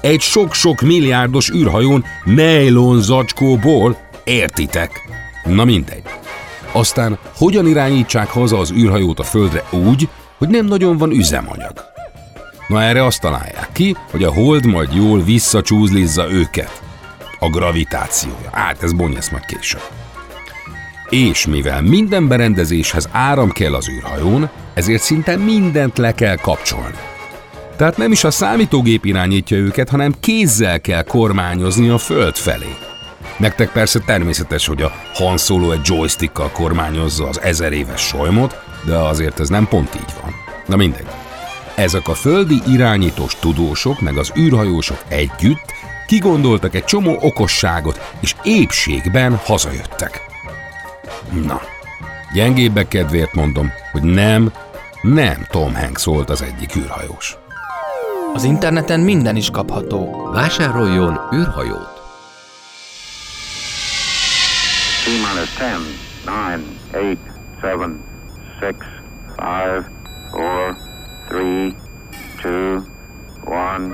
Egy 0.01 0.21
sok-sok 0.21 0.81
milliárdos 0.81 1.49
űrhajón 1.49 2.03
nejlonzacskóból, 2.23 3.97
értitek? 4.23 4.91
Na 5.45 5.63
mindegy. 5.63 6.03
Aztán 6.71 7.17
hogyan 7.35 7.67
irányítsák 7.67 8.27
haza 8.27 8.57
az 8.57 8.71
űrhajót 8.71 9.19
a 9.19 9.23
földre 9.23 9.63
úgy, 9.71 10.09
hogy 10.37 10.47
nem 10.47 10.65
nagyon 10.65 10.97
van 10.97 11.11
üzemanyag. 11.11 11.73
Na 12.67 12.81
erre 12.81 13.05
azt 13.05 13.21
találják 13.21 13.69
ki, 13.71 13.95
hogy 14.11 14.23
a 14.23 14.33
hold 14.33 14.65
majd 14.65 14.93
jól 14.93 15.21
visszacsúzlizza 15.21 16.31
őket. 16.31 16.81
A 17.39 17.49
gravitációja. 17.49 18.49
Hát 18.51 18.83
ez 18.83 18.93
bonyolsz 18.93 19.29
majd 19.29 19.45
később. 19.45 20.04
És 21.09 21.45
mivel 21.45 21.81
minden 21.81 22.27
berendezéshez 22.27 23.09
áram 23.11 23.51
kell 23.51 23.73
az 23.73 23.89
űrhajón, 23.89 24.49
ezért 24.73 25.01
szinte 25.01 25.37
mindent 25.37 25.97
le 25.97 26.13
kell 26.13 26.35
kapcsolni. 26.35 26.95
Tehát 27.77 27.97
nem 27.97 28.11
is 28.11 28.23
a 28.23 28.31
számítógép 28.31 29.05
irányítja 29.05 29.57
őket, 29.57 29.89
hanem 29.89 30.15
kézzel 30.19 30.81
kell 30.81 31.03
kormányozni 31.03 31.89
a 31.89 31.97
föld 31.97 32.35
felé. 32.35 32.75
Nektek 33.37 33.71
persze 33.71 33.99
természetes, 33.99 34.67
hogy 34.67 34.81
a 34.81 34.91
Han 35.13 35.37
Solo 35.37 35.71
egy 35.71 35.79
joystickkal 35.83 36.51
kormányozza 36.51 37.27
az 37.27 37.41
ezer 37.41 37.71
éves 37.71 38.01
solymot, 38.01 38.59
de 38.85 38.95
azért 38.95 39.39
ez 39.39 39.49
nem 39.49 39.67
pont 39.67 39.95
így 39.95 40.13
van. 40.21 40.33
Na 40.65 40.75
mindegy. 40.75 41.07
Ezek 41.75 42.07
a 42.07 42.13
földi 42.13 42.61
irányítós 42.67 43.35
tudósok 43.39 44.01
meg 44.01 44.17
az 44.17 44.31
űrhajósok 44.37 45.03
együtt 45.07 45.73
kigondoltak 46.07 46.75
egy 46.75 46.83
csomó 46.83 47.17
okosságot, 47.21 48.13
és 48.19 48.35
épségben 48.43 49.35
hazajöttek. 49.35 50.34
Na, 51.31 51.61
gyengébbek 52.33 52.87
kedvéért 52.87 53.33
mondom, 53.33 53.71
hogy 53.91 54.03
nem, 54.03 54.51
nem 55.01 55.45
Tom 55.49 55.75
Hanks 55.75 56.03
volt 56.03 56.29
az 56.29 56.41
egyik 56.41 56.75
űrhajós. 56.75 57.37
Az 58.33 58.43
interneten 58.43 58.99
minden 58.99 59.35
is 59.35 59.49
kapható. 59.49 60.29
Vásároljon 60.33 61.19
űrhajót! 61.33 61.93
T-minus 65.05 65.49
10, 65.49 65.67
9, 66.25 66.61
8, 66.91 67.17
7, 68.59 68.77
6, 69.37 69.85
5, 70.19 70.75
4, 71.29 71.75
3, 72.35 72.35
2, 72.41 72.81
1, 73.45 73.93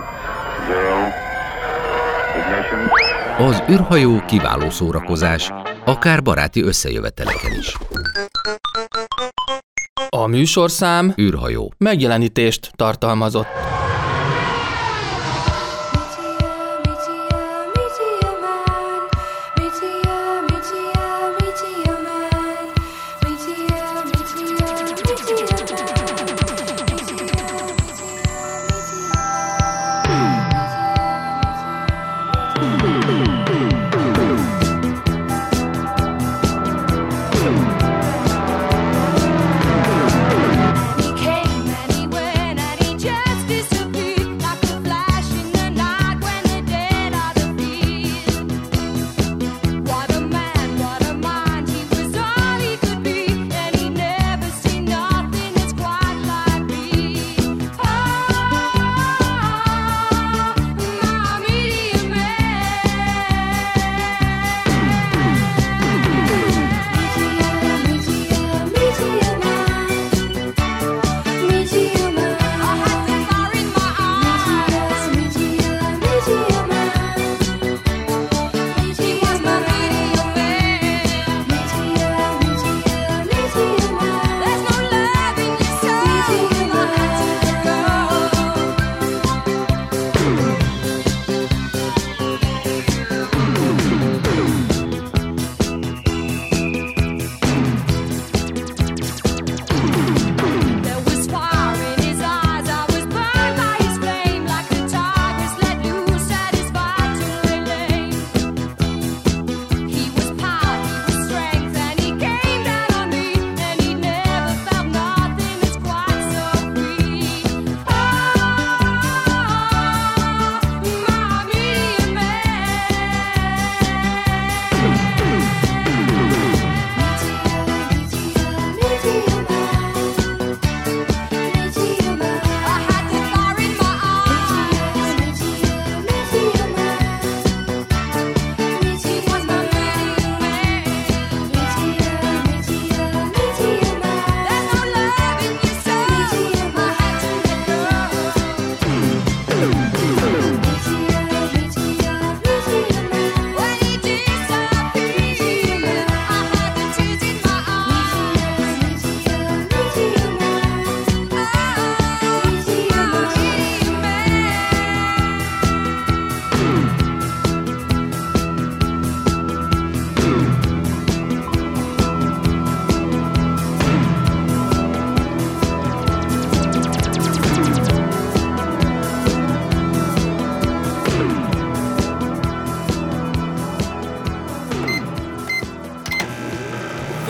0. 0.67 1.13
Ignition. 2.38 3.21
Az 3.38 3.63
űrhajó 3.70 4.26
kiváló 4.26 4.70
szórakozás, 4.70 5.52
akár 5.86 6.22
baráti 6.22 6.62
összejöveteleken 6.63 7.52
is. 7.60 7.78
A 10.10 10.28
műsorszám 10.28 11.13
űrhajó. 11.20 11.74
megjelenítést 11.78 12.72
tartalmazott. 12.76 13.48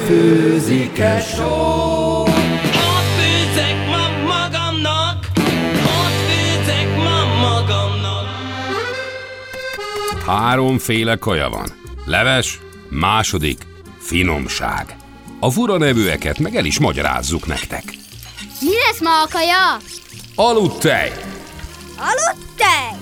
Főzik-e 0.06 1.20
só? 1.22 2.22
Ott 2.22 3.10
főzek 3.18 3.88
ma 3.88 4.34
magamnak, 4.34 5.28
ott 5.78 6.18
főzek 6.28 6.98
ma 6.98 7.26
magamnak. 7.50 8.28
Háromféle 10.26 11.16
kaja 11.16 11.50
van. 11.50 11.68
Leves, 12.06 12.60
második, 12.90 13.66
finomság. 14.00 14.96
A 15.40 15.50
fura 15.50 15.78
nevűeket 15.78 16.40
meg 16.40 16.56
el 16.56 16.66
is 16.66 16.80
magyarázzuk 16.80 17.48
nektek. 17.48 17.84
Mi 18.60 18.70
lesz 18.88 19.02
ma 19.02 19.22
a 19.22 19.28
kaja? 19.32 19.78
Aludtej! 20.36 21.12
Aludt 21.98 22.56
tej! 22.56 22.98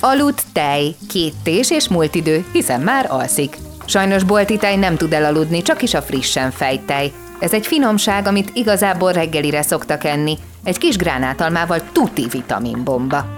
Aludt 0.00 0.42
tej, 0.52 0.94
két 1.08 1.34
tés 1.42 1.70
és 1.70 1.88
múlt 1.88 2.14
idő, 2.14 2.44
hiszen 2.52 2.80
már 2.80 3.06
alszik. 3.10 3.56
Sajnos 3.90 4.22
bolti 4.22 4.56
tej 4.56 4.76
nem 4.76 4.96
tud 4.96 5.12
elaludni, 5.12 5.62
csak 5.62 5.82
is 5.82 5.94
a 5.94 6.02
frissen 6.02 6.50
fejt 6.50 6.80
tej. 6.80 7.12
Ez 7.38 7.52
egy 7.52 7.66
finomság, 7.66 8.26
amit 8.26 8.50
igazából 8.52 9.12
reggelire 9.12 9.62
szoktak 9.62 10.04
enni. 10.04 10.38
Egy 10.64 10.78
kis 10.78 10.96
gránátalmával 10.96 11.80
tuti 11.92 12.26
vitaminbomba. 12.30 13.34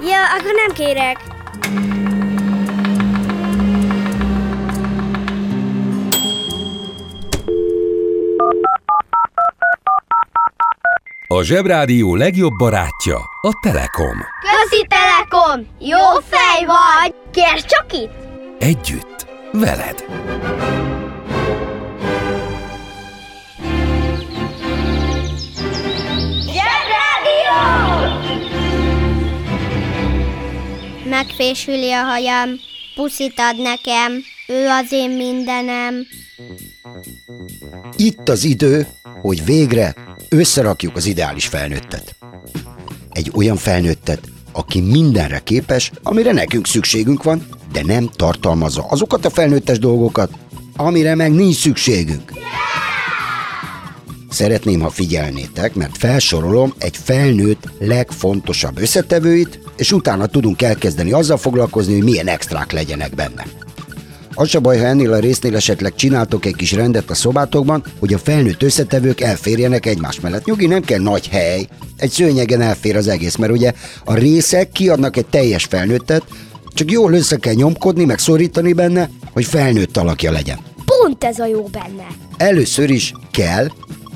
Ja, 0.00 0.22
akkor 0.38 0.52
nem 0.66 0.74
kérek. 0.74 1.20
A 11.26 11.42
Zsebrádió 11.42 12.14
legjobb 12.14 12.56
barátja 12.58 13.16
a 13.40 13.58
Telekom. 13.62 14.16
Közi 14.40 14.86
Telekom! 14.88 15.66
Jó 15.78 16.20
fej 16.28 16.64
vagy! 16.66 17.14
Kérd 17.30 17.64
csak 17.64 17.92
itt! 17.92 18.24
Együtt, 18.58 19.15
veled. 19.58 20.04
Zsebrádió! 26.40 27.56
Megfésüli 31.08 31.92
a 31.92 32.02
hajam, 32.02 32.50
puszit 32.94 33.34
ad 33.36 33.62
nekem, 33.62 34.12
ő 34.46 34.66
az 34.68 34.92
én 34.92 35.10
mindenem. 35.10 36.06
Itt 37.96 38.28
az 38.28 38.44
idő, 38.44 38.86
hogy 39.20 39.44
végre 39.44 39.94
összerakjuk 40.28 40.96
az 40.96 41.06
ideális 41.06 41.46
felnőttet. 41.46 42.16
Egy 43.12 43.30
olyan 43.34 43.56
felnőttet, 43.56 44.20
aki 44.52 44.80
mindenre 44.80 45.38
képes, 45.38 45.90
amire 46.02 46.32
nekünk 46.32 46.66
szükségünk 46.66 47.22
van, 47.22 47.46
de 47.72 47.82
nem 47.84 48.10
tartalmazza 48.16 48.86
azokat 48.88 49.24
a 49.24 49.30
felnőttes 49.30 49.78
dolgokat, 49.78 50.30
amire 50.76 51.14
meg 51.14 51.32
nincs 51.32 51.56
szükségünk. 51.56 52.32
Szeretném, 54.30 54.80
ha 54.80 54.90
figyelnétek, 54.90 55.74
mert 55.74 55.96
felsorolom 55.96 56.74
egy 56.78 56.96
felnőtt 56.96 57.68
legfontosabb 57.78 58.78
összetevőit, 58.78 59.58
és 59.76 59.92
utána 59.92 60.26
tudunk 60.26 60.62
elkezdeni 60.62 61.12
azzal 61.12 61.36
foglalkozni, 61.36 61.92
hogy 61.92 62.04
milyen 62.04 62.28
extrák 62.28 62.72
legyenek 62.72 63.14
benne. 63.14 63.46
Az 64.34 64.48
se 64.48 64.58
baj, 64.58 64.78
ha 64.78 64.84
ennél 64.84 65.12
a 65.12 65.18
résznél 65.18 65.56
esetleg 65.56 65.94
csináltok 65.94 66.46
egy 66.46 66.56
kis 66.56 66.72
rendet 66.72 67.10
a 67.10 67.14
szobátokban, 67.14 67.84
hogy 67.98 68.14
a 68.14 68.18
felnőtt 68.18 68.62
összetevők 68.62 69.20
elférjenek 69.20 69.86
egymás 69.86 70.20
mellett. 70.20 70.44
Nyugi, 70.44 70.66
nem 70.66 70.82
kell 70.82 71.00
nagy 71.00 71.28
hely, 71.28 71.68
egy 71.96 72.10
szőnyegen 72.10 72.60
elfér 72.60 72.96
az 72.96 73.08
egész, 73.08 73.36
mert 73.36 73.52
ugye 73.52 73.72
a 74.04 74.14
részek 74.14 74.72
kiadnak 74.72 75.16
egy 75.16 75.26
teljes 75.26 75.64
felnőttet, 75.64 76.22
csak 76.76 76.90
jól 76.90 77.12
össze 77.12 77.36
kell 77.36 77.54
nyomkodni, 77.54 78.04
meg 78.04 78.18
szorítani 78.18 78.72
benne, 78.72 79.10
hogy 79.32 79.44
felnőtt 79.44 79.96
alakja 79.96 80.30
legyen. 80.30 80.58
Pont 80.84 81.24
ez 81.24 81.38
a 81.38 81.46
jó 81.46 81.62
benne. 81.62 82.06
Először 82.36 82.90
is 82.90 83.12
kell 83.30 83.68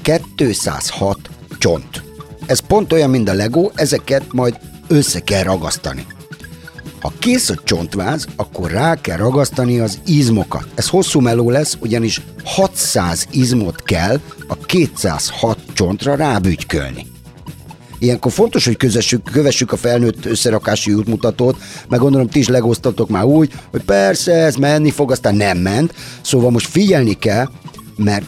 206 0.03 1.19
csont. 1.59 2.03
Ez 2.47 2.59
pont 2.59 2.93
olyan, 2.93 3.11
mint 3.11 3.29
a 3.29 3.33
Lego, 3.33 3.71
ezeket 3.75 4.33
majd 4.33 4.59
össze 4.89 5.21
kell 5.21 5.43
ragasztani. 5.43 6.07
Ha 7.01 7.13
kész 7.19 7.51
a 7.51 7.61
csontváz, 7.65 8.27
akkor 8.37 8.71
rá 8.71 8.95
kell 8.95 9.17
ragasztani 9.17 9.79
az 9.79 9.99
izmokat. 10.07 10.67
Ez 10.75 10.89
hosszú 10.89 11.21
meló 11.21 11.51
lesz, 11.51 11.77
ugyanis 11.81 12.21
600 12.45 13.27
izmot 13.31 13.83
kell 13.83 14.21
a 14.49 14.57
206 14.57 15.59
csontra 15.73 16.15
rábügykölni. 16.15 17.07
Ilyenkor 18.01 18.33
fontos, 18.33 18.65
hogy 18.65 18.77
közessük, 18.77 19.23
kövessük 19.33 19.73
a 19.73 19.77
felnőtt 19.77 20.27
összerakási 20.27 20.93
útmutatót, 20.93 21.57
meg 21.89 22.01
gondolom 22.01 22.29
ti 22.29 22.39
is 22.39 22.49
legoztatok 22.49 23.09
már 23.09 23.25
úgy, 23.25 23.53
hogy 23.71 23.83
persze 23.83 24.33
ez 24.33 24.55
menni 24.55 24.91
fog, 24.91 25.11
aztán 25.11 25.35
nem 25.35 25.59
ment. 25.59 25.95
Szóval 26.21 26.51
most 26.51 26.67
figyelni 26.67 27.19
kell, 27.19 27.49
mert 27.97 28.25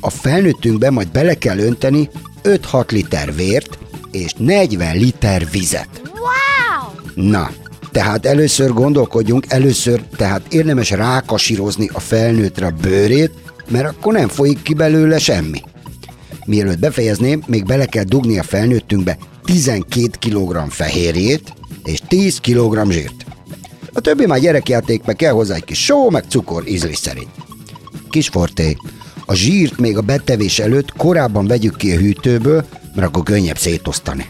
a 0.00 0.10
felnőttünkbe 0.10 0.90
majd 0.90 1.08
bele 1.08 1.34
kell 1.34 1.58
önteni 1.58 2.10
5-6 2.42 2.90
liter 2.90 3.34
vért 3.34 3.78
és 4.10 4.32
40 4.36 4.96
liter 4.96 5.50
vizet. 5.50 5.88
Wow! 6.04 7.24
Na, 7.28 7.50
tehát 7.92 8.26
először 8.26 8.72
gondolkodjunk, 8.72 9.44
először 9.48 10.02
tehát 10.16 10.52
érdemes 10.52 10.90
rákasírozni 10.90 11.90
a 11.92 12.00
felnőttre 12.00 12.66
a 12.66 12.74
bőrét, 12.82 13.32
mert 13.68 13.88
akkor 13.88 14.12
nem 14.12 14.28
folyik 14.28 14.62
ki 14.62 14.74
belőle 14.74 15.18
semmi. 15.18 15.62
Mielőtt 16.46 16.78
befejezném, 16.78 17.42
még 17.46 17.64
bele 17.64 17.86
kell 17.86 18.04
dugni 18.04 18.38
a 18.38 18.42
felnőttünkbe 18.42 19.18
12 19.44 20.10
kg 20.20 20.70
fehérjét 20.70 21.52
és 21.84 22.00
10 22.08 22.38
kg 22.38 22.90
zsírt. 22.90 23.26
A 23.92 24.00
többi 24.00 24.26
már 24.26 24.40
gyerekjáték, 24.40 25.04
meg 25.04 25.16
kell 25.16 25.32
hozzá 25.32 25.54
egy 25.54 25.64
kis 25.64 25.84
só, 25.84 26.10
meg 26.10 26.24
cukor 26.28 26.68
ízlés 26.68 26.96
szerint. 26.96 27.30
Kis 28.10 28.28
forté, 28.28 28.76
a 29.26 29.34
zsírt 29.34 29.78
még 29.78 29.96
a 29.96 30.00
betevés 30.00 30.58
előtt 30.58 30.92
korábban 30.92 31.46
vegyük 31.46 31.76
ki 31.76 31.92
a 31.92 31.98
hűtőből, 31.98 32.64
mert 32.94 33.06
akkor 33.06 33.22
könnyebb 33.22 33.58
szétosztani. 33.58 34.26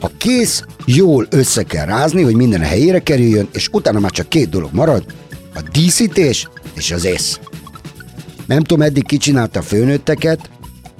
Ha 0.00 0.10
kész, 0.18 0.64
jól 0.84 1.26
össze 1.30 1.62
kell 1.62 1.86
rázni, 1.86 2.22
hogy 2.22 2.34
minden 2.34 2.60
a 2.60 2.64
helyére 2.64 2.98
kerüljön, 2.98 3.48
és 3.52 3.68
utána 3.72 4.00
már 4.00 4.10
csak 4.10 4.28
két 4.28 4.48
dolog 4.48 4.70
marad, 4.72 5.04
a 5.54 5.60
díszítés 5.72 6.48
és 6.74 6.90
az 6.90 7.04
ész. 7.04 7.38
Nem 8.46 8.62
tudom, 8.62 8.82
eddig 8.82 9.06
ki 9.06 9.16
csinálta 9.16 9.58
a 9.58 9.62
főnőtteket, 9.62 10.50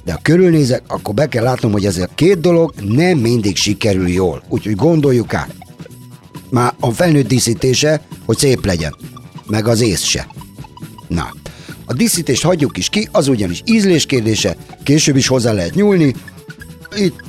de 0.06 0.12
ha 0.12 0.18
körülnézek, 0.22 0.82
akkor 0.86 1.14
be 1.14 1.28
kell 1.28 1.42
látnom, 1.42 1.72
hogy 1.72 1.86
ez 1.86 1.98
a 1.98 2.08
két 2.14 2.40
dolog 2.40 2.72
nem 2.80 3.18
mindig 3.18 3.56
sikerül 3.56 4.08
jól. 4.08 4.42
Úgyhogy 4.48 4.74
gondoljuk 4.74 5.34
át. 5.34 5.54
Már 6.50 6.74
a 6.80 6.90
felnőtt 6.90 7.28
díszítése, 7.28 8.00
hogy 8.26 8.38
szép 8.38 8.64
legyen, 8.64 8.94
meg 9.46 9.66
az 9.68 9.80
ész 9.80 10.02
se. 10.02 10.26
Na, 11.08 11.34
a 11.84 11.92
díszítést 11.92 12.42
hagyjuk 12.42 12.76
is 12.76 12.88
ki, 12.88 13.08
az 13.12 13.28
ugyanis 13.28 13.62
ízlés 13.64 14.06
kérdése, 14.06 14.56
később 14.82 15.16
is 15.16 15.26
hozzá 15.26 15.52
lehet 15.52 15.74
nyúlni. 15.74 16.14
Itt 16.96 17.20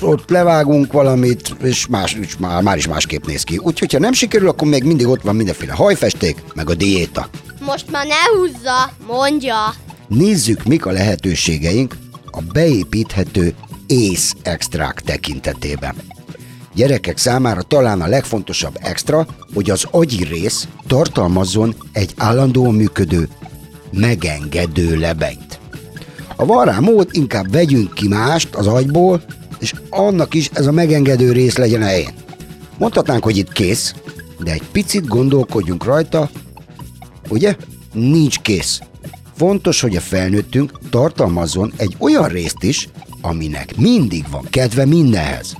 ott 0.00 0.30
levágunk 0.30 0.92
valamit, 0.92 1.56
és 1.62 1.86
más, 1.86 2.14
és 2.14 2.36
már, 2.36 2.62
már 2.62 2.76
is 2.76 2.86
másképp 2.86 3.26
néz 3.26 3.42
ki. 3.42 3.58
Úgyhogy, 3.62 3.92
ha 3.92 3.98
nem 3.98 4.12
sikerül, 4.12 4.48
akkor 4.48 4.68
még 4.68 4.84
mindig 4.84 5.06
ott 5.06 5.22
van 5.22 5.36
mindenféle 5.36 5.72
hajfesték, 5.72 6.42
meg 6.54 6.70
a 6.70 6.74
diéta. 6.74 7.28
Most 7.60 7.90
már 7.90 8.06
ne 8.06 8.38
húzza, 8.38 8.92
mondja. 9.06 9.74
Nézzük, 10.08 10.64
mik 10.64 10.86
a 10.86 10.90
lehetőségeink 10.90 11.96
a 12.30 12.40
beépíthető 12.52 13.54
ész 13.86 14.34
extrák 14.42 15.00
tekintetében. 15.00 15.94
Gyerekek 16.74 17.18
számára 17.18 17.62
talán 17.62 18.00
a 18.00 18.06
legfontosabb 18.06 18.78
extra, 18.80 19.26
hogy 19.54 19.70
az 19.70 19.86
agyi 19.90 20.24
rész 20.24 20.68
tartalmazzon 20.86 21.74
egy 21.92 22.12
állandóan 22.16 22.74
működő, 22.74 23.28
megengedő 23.92 24.96
lebenyt. 24.96 25.60
Ha 26.36 26.44
van 26.46 26.64
rá 26.64 26.78
mód, 26.78 27.08
inkább 27.12 27.52
vegyünk 27.52 27.94
ki 27.94 28.08
mást 28.08 28.54
az 28.54 28.66
agyból, 28.66 29.22
és 29.58 29.74
annak 29.90 30.34
is 30.34 30.50
ez 30.52 30.66
a 30.66 30.72
megengedő 30.72 31.32
rész 31.32 31.56
legyen 31.56 31.82
a 31.82 31.86
helyén. 31.86 32.14
Mondhatnánk, 32.78 33.24
hogy 33.24 33.36
itt 33.36 33.52
kész, 33.52 33.94
de 34.38 34.52
egy 34.52 34.62
picit 34.72 35.06
gondolkodjunk 35.06 35.84
rajta, 35.84 36.30
ugye? 37.28 37.56
Nincs 37.92 38.38
kész. 38.38 38.80
Fontos, 39.38 39.80
hogy 39.80 39.96
a 39.96 40.00
felnőttünk 40.00 40.72
tartalmazzon 40.90 41.72
egy 41.76 41.96
olyan 41.98 42.28
részt 42.28 42.62
is, 42.62 42.88
aminek 43.20 43.76
mindig 43.76 44.24
van 44.30 44.46
kedve 44.50 44.84
mindenhez. 44.84 45.56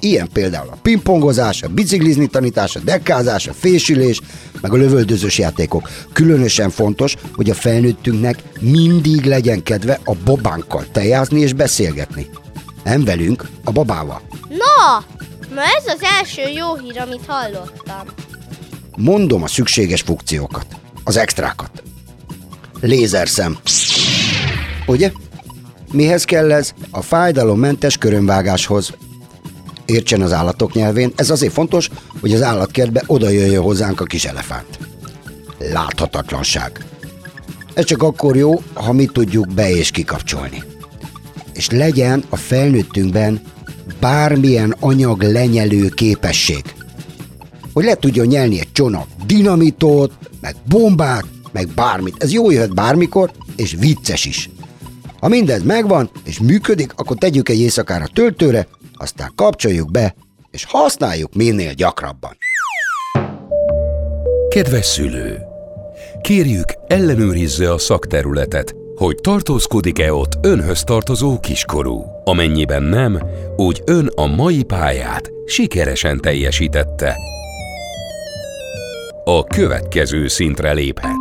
Ilyen 0.00 0.28
például 0.32 0.68
a 0.68 0.78
pingpongozás, 0.82 1.62
a 1.62 1.68
biciklizni 1.68 2.26
tanítás, 2.26 2.76
a 2.76 2.80
dekkázás, 2.80 3.46
a 3.46 3.52
fésülés, 3.52 4.20
meg 4.60 4.72
a 4.72 4.76
lövöldözős 4.76 5.38
játékok. 5.38 5.90
Különösen 6.12 6.70
fontos, 6.70 7.14
hogy 7.34 7.50
a 7.50 7.54
felnőttünknek 7.54 8.42
mindig 8.60 9.24
legyen 9.24 9.62
kedve 9.62 10.00
a 10.04 10.14
babánkkal 10.24 10.84
tejázni 10.92 11.40
és 11.40 11.52
beszélgetni. 11.52 12.26
Nem 12.84 13.04
velünk, 13.04 13.48
a 13.64 13.72
babával. 13.72 14.20
Na, 14.48 15.04
na 15.54 15.62
ez 15.62 15.86
az 15.86 16.02
első 16.20 16.42
jó 16.50 16.76
hír, 16.76 17.00
amit 17.00 17.26
hallottam. 17.26 18.06
Mondom 18.96 19.42
a 19.42 19.48
szükséges 19.48 20.00
funkciókat, 20.00 20.66
az 21.04 21.16
extrákat. 21.16 21.82
Lézerszem. 22.80 23.58
Ugye? 24.86 25.12
Mihez 25.92 26.24
kell 26.24 26.52
ez? 26.52 26.72
A 26.90 27.02
fájdalommentes 27.02 27.96
körömvágáshoz. 27.96 28.92
Értsen 29.86 30.20
az 30.20 30.32
állatok 30.32 30.72
nyelvén, 30.72 31.12
ez 31.16 31.30
azért 31.30 31.52
fontos, 31.52 31.90
hogy 32.20 32.34
az 32.34 32.42
állatkertbe 32.42 33.02
oda 33.06 33.28
jöjjön 33.28 33.62
hozzánk 33.62 34.00
a 34.00 34.04
kis 34.04 34.24
elefánt. 34.24 34.78
Láthatatlanság. 35.58 36.84
Ez 37.74 37.84
csak 37.84 38.02
akkor 38.02 38.36
jó, 38.36 38.62
ha 38.74 38.92
mi 38.92 39.06
tudjuk 39.06 39.48
be 39.48 39.70
és 39.70 39.90
kikapcsolni. 39.90 40.62
És 41.54 41.70
legyen 41.70 42.24
a 42.28 42.36
felnőttünkben 42.36 43.40
bármilyen 44.00 44.74
anyag 44.80 45.22
lenyelő 45.22 45.88
képesség. 45.88 46.62
Hogy 47.72 47.84
le 47.84 47.94
tudjon 47.94 48.26
nyelni 48.26 48.60
egy 48.60 48.72
csomag 48.72 49.06
dinamitot, 49.26 50.12
meg 50.40 50.54
bombát, 50.68 51.24
meg 51.52 51.68
bármit. 51.74 52.22
Ez 52.22 52.32
jó 52.32 52.50
jöhet 52.50 52.74
bármikor, 52.74 53.30
és 53.56 53.76
vicces 53.78 54.24
is. 54.24 54.50
Ha 55.20 55.28
mindez 55.28 55.62
megvan, 55.62 56.10
és 56.24 56.38
működik, 56.38 56.92
akkor 56.96 57.16
tegyük 57.16 57.48
egy 57.48 57.60
éjszakára 57.60 58.06
töltőre, 58.06 58.66
aztán 58.92 59.32
kapcsoljuk 59.34 59.90
be, 59.90 60.14
és 60.50 60.64
használjuk 60.64 61.34
minél 61.34 61.72
gyakrabban. 61.72 62.36
Kedves 64.48 64.86
szülő! 64.86 65.38
Kérjük, 66.20 66.72
ellenőrizze 66.86 67.72
a 67.72 67.78
szakterületet, 67.78 68.74
hogy 68.94 69.16
tartózkodik-e 69.16 70.12
ott 70.12 70.38
önhöz 70.42 70.82
tartozó 70.82 71.40
kiskorú. 71.40 72.04
Amennyiben 72.24 72.82
nem, 72.82 73.22
úgy 73.56 73.82
ön 73.84 74.10
a 74.14 74.26
mai 74.26 74.62
pályát 74.62 75.30
sikeresen 75.46 76.20
teljesítette. 76.20 77.16
A 79.24 79.44
következő 79.44 80.28
szintre 80.28 80.72
léphet. 80.72 81.17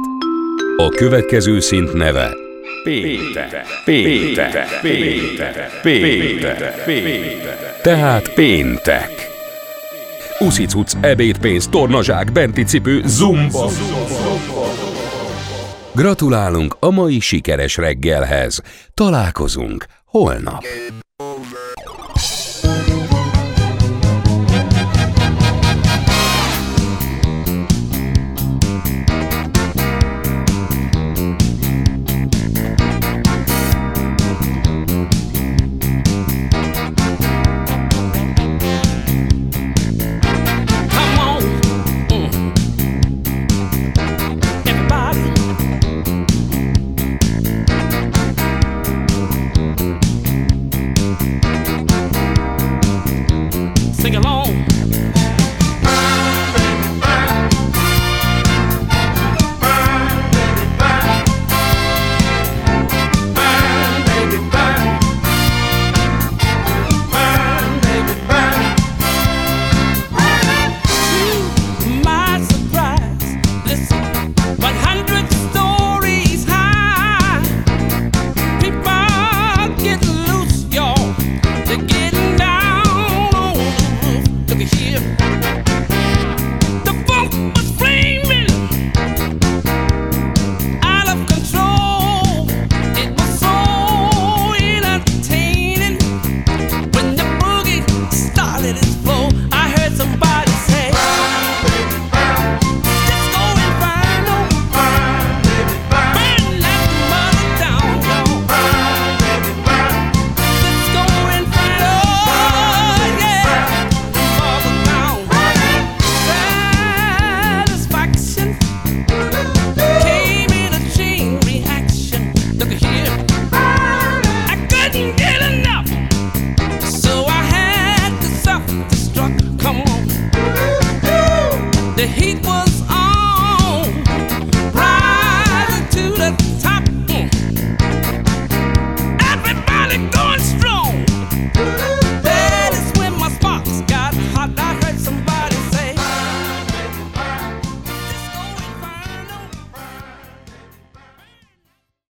A 0.80 0.90
következő 0.90 1.60
szint 1.60 1.94
neve 1.94 2.36
Péntek, 2.84 3.66
péntek, 3.86 4.80
péntek, 4.82 5.82
péntek, 5.82 6.84
péntek. 6.86 7.82
Tehát 7.82 8.34
péntek. 8.34 9.30
Uszicuc, 10.40 10.94
ebédpénz, 11.02 11.68
tornazsák, 11.68 12.32
benti 12.32 12.64
cipő, 12.64 13.02
zumba. 13.06 13.70
Gratulálunk 15.96 16.76
a 16.80 16.90
mai 16.90 17.20
sikeres 17.20 17.78
reggelhez. 17.78 18.62
Találkozunk 18.94 19.86
holnap. 20.06 20.64